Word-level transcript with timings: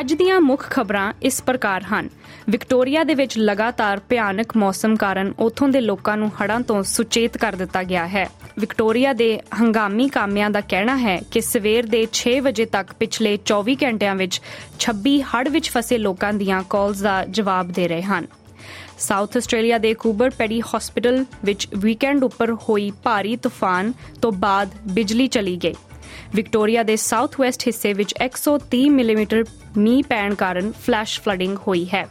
ਅੱਜ 0.00 0.12
ਦੀਆਂ 0.14 0.40
ਮੁੱਖ 0.40 0.70
ਖਬਰਾਂ 0.70 1.12
ਇਸ 1.22 1.42
ਪ੍ਰਕਾਰ 1.42 1.82
ਹਨ। 1.82 2.08
ਵਿਕਟੋਰੀਆ 2.50 3.04
ਦੇ 3.04 3.14
ਵਿੱਚ 3.14 3.38
ਲਗਾਤਾਰ 3.38 4.00
ਭਿਆਨਕ 4.08 4.56
ਮੌਸਮ 4.56 4.96
ਕਾਰਨ 4.96 5.32
ਉੱਥੋਂ 5.38 5.68
ਦੇ 5.68 5.80
ਲੋਕਾਂ 5.80 6.16
ਨੂੰ 6.16 6.28
ਹੜ੍ਹਾਂ 6.28 6.60
ਤੋਂ 6.60 6.82
ਸੁਚੇਤ 6.82 7.36
ਕਰ 7.36 7.52
ਦਿੱਤਾ 7.52 7.82
ਗਿਆ 7.82 8.06
ਹੈ। 8.08 8.28
ਵਿਕਟੋਰੀਆ 8.58 9.12
ਦੇ 9.12 9.40
ਹੰਗਾਮੀ 9.60 10.08
ਕਾਮਿਆਂ 10.08 10.50
ਦਾ 10.50 10.60
ਕਹਿਣਾ 10.60 10.96
ਹੈ 10.96 11.20
ਕਿ 11.30 11.40
ਸਵੇਰ 11.40 11.86
ਦੇ 11.86 12.06
6 12.12 12.38
ਵਜੇ 12.40 12.64
ਤੱਕ 12.64 12.92
ਪਿਛਲੇ 12.92 13.38
24 13.46 13.76
ਘੰਟਿਆਂ 13.82 14.14
ਵਿੱਚ 14.14 14.40
26 14.80 15.16
ਹੜ੍ਹ 15.30 15.50
ਵਿੱਚ 15.50 15.70
ਫਸੇ 15.70 15.98
ਲੋਕਾਂ 15.98 16.32
ਦੀਆਂ 16.32 16.62
ਕਾਲਸ 16.70 17.00
ਦਾ 17.00 17.24
ਜਵਾਬ 17.24 17.72
ਦੇ 17.72 17.88
ਰਹੇ 17.88 18.02
ਹਨ। 18.02 18.26
ਸਾਊਥ 18.98 19.36
ਆਸਟ੍ਰੇਲੀਆ 19.36 19.78
ਦੇ 19.78 19.94
ਕੂਬਰ 19.94 20.30
ਪੈਡੀ 20.30 20.60
ਹਸਪੀਟਲ 20.60 21.24
ਵਿੱਚ 21.44 21.68
ਵੀਕਐਂਡ 21.76 22.24
ਉੱਪਰ 22.24 22.52
ਹੋਈ 22.52 22.90
ਭਾਰੀ 23.02 23.36
ਤੂਫਾਨ 23.36 23.92
ਤੋਂ 24.22 24.32
ਬਾਅਦ 24.32 24.68
ਬਿਜਲੀ 24.86 25.26
ਚਲੀ 25.26 25.56
ਗਈ। 25.56 25.74
ਵਿਕਟੋਰੀਆ 26.34 26.82
ਦੇ 26.82 26.96
ਸਾਊਥ 26.96 27.40
ਵੈਸਟ 27.40 27.62
ਹਿੱਸੇ 27.62 27.92
ਵਿੱਚ 27.92 28.14
130 28.24 28.88
ਮਿਲੀਮੀਟਰ 28.88 29.44
ਮੀਂਹ 29.76 30.04
ਪੈਣ 30.08 30.34
ਕਾਰਨ 30.34 30.72
ਫਲੈਸ਼ 30.72 31.20
ਫਲੱਡਿੰਗ 31.20 31.58
ਹੋਈ 31.68 31.86
ਹੈ। 31.94 32.08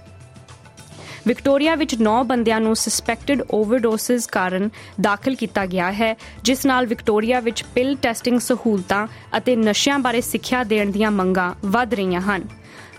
ਵਿਕਟੋਰੀਆ 1.27 1.75
ਵਿੱਚ 1.75 1.95
9 1.95 2.23
ਬੰਦਿਆਂ 2.25 2.61
ਨੂੰ 2.61 2.75
ਸਸਪੈਕਟਡ 2.75 3.41
ਓਵਰਡੋਸਸ 3.51 4.27
ਕਾਰਨ 4.27 4.69
ਦਾਖਲ 5.01 5.35
ਕੀਤਾ 5.35 5.65
ਗਿਆ 5.65 5.91
ਹੈ, 5.91 6.15
ਜਿਸ 6.43 6.65
ਨਾਲ 6.65 6.85
ਵਿਕਟੋਰੀਆ 6.85 7.39
ਵਿੱਚ 7.39 7.63
ਪਿਲ 7.75 7.95
ਟੈਸਟਿੰਗ 8.01 8.39
ਸਹੂਲਤਾਂ 8.39 9.07
ਅਤੇ 9.37 9.55
ਨਸ਼ਿਆਂ 9.55 9.99
ਬਾਰੇ 9.99 10.21
ਸਿੱਖਿਆ 10.21 10.63
ਦੇਣ 10.63 10.91
ਦੀਆਂ 10.91 11.11
ਮੰਗਾਂ 11.11 11.53
ਵੱਧ 11.65 11.93
ਰਹੀਆਂ 11.93 12.21
ਹਨ। 12.21 12.43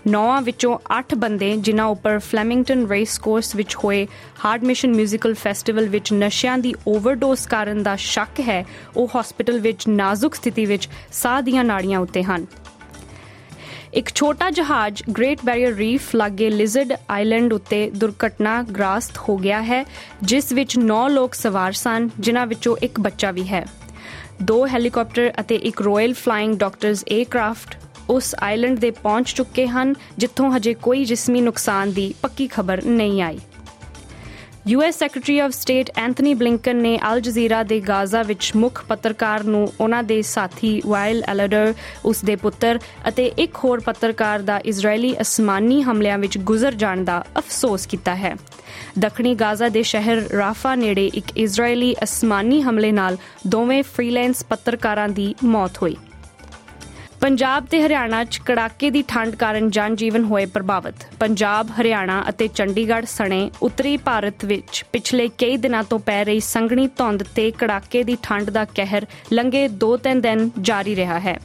9 0.07 0.41
ਵਿੱਚੋਂ 0.43 0.77
8 0.99 1.15
ਬੰਦੇ 1.17 1.57
ਜਿਨ੍ਹਾਂ 1.57 1.87
ਉੱਪਰ 1.87 2.19
ਫਲੈਮਿੰਗਟਨ 2.19 2.87
ਰੇਸ 2.87 3.17
ਕੋਰਸ 3.19 3.55
ਵਿੱਚ 3.55 3.75
ਹੋਏ 3.83 4.07
ਹਾਰਡ 4.45 4.63
ਮਿਸ਼ਨ 4.63 4.91
뮤지컬 4.91 5.33
ਫੈਸਟੀਵਲ 5.33 5.87
ਵਿੱਚ 5.87 6.13
ਨਸ਼ਿਆਂ 6.13 6.57
ਦੀ 6.57 6.73
ਓਵਰਡੋਸ 6.87 7.47
ਕਾਰਨ 7.47 7.83
ਦਾ 7.83 7.95
ਸ਼ੱਕ 7.95 8.39
ਹੈ, 8.39 8.65
ਉਹ 8.97 9.09
ਹਸਪੀਟਲ 9.19 9.59
ਵਿੱਚ 9.59 9.87
ਨਾਜ਼ੁਕ 9.87 10.35
ਸਥਿਤੀ 10.35 10.65
ਵਿੱਚ 10.65 10.89
ਸਾਹ 11.11 11.41
ਦੀਆਂ 11.41 11.63
ਨਾੜੀਆਂ 11.63 11.99
ਉੱਤੇ 11.99 12.23
ਹਨ। 12.23 12.45
ਇੱਕ 13.93 14.09
ਛੋਟਾ 14.15 14.49
ਜਹਾਜ਼ 14.49 15.03
ਗ੍ਰੇਟ 15.17 15.39
ਬੈਰੀਅਰ 15.45 15.73
ਰੀਫ 15.73 16.15
ਲਾਗੇ 16.15 16.49
ਲਿਜ਼ਰਡ 16.49 16.93
ਆਈਲੈਂਡ 17.09 17.53
ਉੱਤੇ 17.53 17.91
ਦੁਰਘਟਨਾਗ੍ਰਸਤ 17.95 19.17
ਹੋ 19.29 19.37
ਗਿਆ 19.37 19.61
ਹੈ, 19.61 19.85
ਜਿਸ 20.23 20.51
ਵਿੱਚ 20.51 20.77
9 20.79 21.07
ਲੋਕ 21.09 21.33
ਸਵਾਰ 21.33 21.71
ਸਨ, 21.71 22.09
ਜਿਨ੍ਹਾਂ 22.19 22.47
ਵਿੱਚੋਂ 22.47 22.77
ਇੱਕ 22.83 22.99
ਬੱਚਾ 22.99 23.31
ਵੀ 23.31 23.47
ਹੈ। 23.47 23.65
ਦੋ 24.43 24.67
ਹੈਲੀਕਾਪਟਰ 24.67 25.31
ਅਤੇ 25.39 25.55
ਇੱਕ 25.55 25.81
ਰਾਇਲ 25.81 26.13
ਫਲਾਈਂਗ 26.13 26.55
ਡਾਕਟਰਸ 26.55 27.03
에ਅਰਕ੍ਰਾਫਟ 27.03 27.75
ਉਸ 28.09 28.35
ਆਈਲੈਂਡ 28.39 28.79
ਦੇ 28.79 28.91
ਪਹੁੰਚ 28.91 29.33
ਚੁੱਕੇ 29.33 29.67
ਹਨ, 29.67 29.93
ਜਿੱਥੋਂ 30.17 30.51
ਹਜੇ 30.51 30.73
ਕੋਈ 30.73 31.05
ਜਿਸਮੀ 31.05 31.41
ਨੁਕਸਾਨ 31.41 31.91
ਦੀ 31.91 32.13
ਪੱਕੀ 32.21 32.47
ਖਬਰ 32.47 32.83
ਨਹੀਂ 32.83 33.21
ਆਈ। 33.21 33.39
US 34.67 34.99
secretary 34.99 35.39
of 35.39 35.51
state 35.51 35.91
Anthony 35.97 36.33
Blinken 36.33 36.75
ਨੇ 36.75 36.99
ਅਲ 37.13 37.21
ਜਜ਼ੀਰਾ 37.21 37.63
ਦੇ 37.63 37.79
ਗਾਜ਼ਾ 37.79 38.23
ਵਿੱਚ 38.23 38.51
ਮੁੱਖ 38.55 38.85
ਪੱਤਰਕਾਰ 38.85 39.43
ਨੂੰ 39.43 39.71
ਉਹਨਾਂ 39.79 40.03
ਦੇ 40.03 40.21
ਸਾਥੀ 40.21 40.81
ਵਾਇਲ 40.85 41.23
ਐਲਡਰ 41.27 41.73
ਉਸ 42.05 42.23
ਦੇ 42.25 42.35
ਪੁੱਤਰ 42.35 42.79
ਅਤੇ 43.07 43.25
ਇੱਕ 43.25 43.55
ਹੋਰ 43.55 43.79
ਪੱਤਰਕਾਰ 43.79 44.39
ਦਾ 44.39 44.57
ਇਜ਼ਰਾਈਲੀ 44.57 45.15
ਅਸਮਾਨੀ 45.21 45.81
ਹਮਲਿਆਂ 45.83 46.17
ਵਿੱਚ 46.17 46.37
ਗੁਜ਼ਰ 46.37 46.73
ਜਾਣ 46.73 47.03
ਦਾ 47.03 47.23
ਅਫਸੋਸ 47.37 47.85
ਕੀਤਾ 47.85 48.15
ਹੈ। 48.15 48.35
ਦੱਖਣੀ 48.99 49.35
ਗਾਜ਼ਾ 49.35 49.69
ਦੇ 49.69 49.83
ਸ਼ਹਿਰ 49.83 50.21
ਰਾਫਾ 50.29 50.75
ਨੇੜੇ 50.75 51.07
ਇੱਕ 51.13 51.37
ਇਜ਼ਰਾਈਲੀ 51.37 51.95
ਅਸਮਾਨੀ 52.03 52.61
ਹਮਲੇ 52.61 52.91
ਨਾਲ 52.91 53.17
ਦੋਵੇਂ 53.47 53.83
ਫ੍ਰੀਲੈਂਸ 53.83 54.45
ਪੱਤਰਕਾਰਾਂ 54.45 55.09
ਦੀ 55.09 55.35
ਮੌਤ 55.43 55.77
ਹੋਈ। 55.81 55.95
ਪੰਜਾਬ 57.21 57.65
ਤੇ 57.65 57.81
ਹਰਿਆਣਾ 57.81 58.23
'ਚ 58.23 58.39
ਕੜਾਕੇ 58.45 58.89
ਦੀ 58.89 59.01
ਠੰਡ 59.07 59.35
ਕਾਰਨ 59.35 59.69
ਜਨ 59.69 59.95
ਜੀਵਨ 59.95 60.23
ਹੋਏ 60.23 60.45
ਪ੍ਰਭਾਵਿਤ। 60.45 61.03
ਪੰਜਾਬ, 61.19 61.71
ਹਰਿਆਣਾ 61.79 62.23
ਅਤੇ 62.29 62.47
ਚੰਡੀਗੜ੍ਹ 62.47 63.05
ਸਣੇ 63.05 63.49
ਉੱਤਰੀ 63.61 63.95
ਭਾਰਤ 63.97 64.45
ਵਿੱਚ 64.45 64.83
ਪਿਛਲੇ 64.93 65.27
ਕਈ 65.37 65.57
ਦਿਨਾਂ 65.57 65.83
ਤੋਂ 65.83 65.99
ਪੈ 65.99 66.23
ਰਹੀ 66.25 66.39
ਸੰਘਣੀ 66.39 66.87
ਧੁੰਦ 66.97 67.23
ਤੇ 67.35 67.49
ਕੜਾਕੇ 67.51 68.03
ਦੀ 68.03 68.17
ਠੰਡ 68.23 68.49
ਦਾ 68.49 68.65
ਕਹਿਰ 68.75 69.05
ਲੰਗੇ 69.33 69.67
2-3 69.83 70.21
ਦਿਨ 70.21 70.49
ਜਾਰੀ 70.61 70.95
ਰਿਹਾ 70.95 71.19
ਹੈ। 71.19 71.37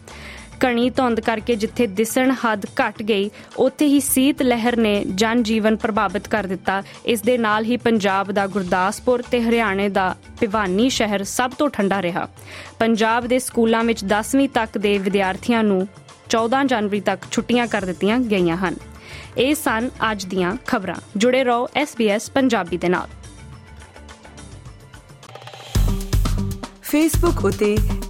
ਕਣੀ 0.60 0.90
ਧੁੰਦ 0.90 1.20
ਕਰਕੇ 1.20 1.56
ਜਿੱਥੇ 1.56 1.86
ਦਿਸਣ 1.86 2.32
ਹੱਦ 2.32 2.66
ਘਟ 2.66 3.02
ਗਈ, 3.02 3.30
ਉੱਥੇ 3.56 3.86
ਹੀ 3.86 4.00
ਸੀਤ 4.00 4.42
ਲਹਿਰ 4.42 4.76
ਨੇ 4.76 5.04
ਜਨ 5.04 5.42
ਜੀਵਨ 5.42 5.76
ਪ੍ਰਭਾਵਿਤ 5.76 6.28
ਕਰ 6.28 6.44
ਦਿੱਤਾ। 6.44 6.82
ਇਸ 7.06 7.20
ਦੇ 7.20 7.38
ਨਾਲ 7.38 7.64
ਹੀ 7.64 7.76
ਪੰਜਾਬ 7.76 8.32
ਦਾ 8.32 8.46
ਗੁਰਦਾਸਪੁਰ 8.46 9.22
ਤੇ 9.22 9.42
ਹਰਿਆਣੇ 9.42 9.88
ਦਾ 9.88 10.16
ਭਿਵਾਨੀ 10.40 10.90
ਸ਼ਹਿਰ 10.90 11.24
ਸਭ 11.24 11.50
ਤੋਂ 11.50 11.68
ਠੰਡਾ 11.68 12.02
ਰਿਹਾ। 12.02 12.28
ਪੰਜਾਬ 12.78 13.26
ਦੇ 13.26 13.38
ਸਕੂਲਾਂ 13.38 13.84
ਵਿੱਚ 13.84 14.04
10ਵੀਂ 14.04 14.48
ਤੱਕ 14.48 14.78
ਦੇ 14.78 14.98
ਵਿਦਿਆਰਥੀਆਂ 14.98 15.64
ਨੂੰ 15.64 15.88
14 16.28 16.64
ਜਨਵਰੀ 16.64 17.00
ਤੱਕ 17.00 17.22
ਛੁੱਟੀਆਂ 17.30 17.66
ਕਰ 17.66 17.84
ਦਿੱਤੀਆਂ 17.84 18.18
ਗਈਆਂ 18.18 18.56
ਹਨ। 18.56 18.74
ਇਹ 19.38 19.54
ਸਨ 19.54 19.90
ਅੱਜ 20.12 20.24
ਦੀਆਂ 20.24 20.56
ਖਬਰਾਂ। 20.66 20.96
ਜੁੜੇ 21.16 21.44
ਰਹੋ 21.44 21.68
SBS 21.82 22.32
ਪੰਜਾਬੀ 22.34 22.76
ਦੇ 22.76 22.88
ਨਾਲ। 22.88 23.08
ਫੇਸਬੁੱਕ 26.82 27.44
ਉਤੇ 27.44 27.76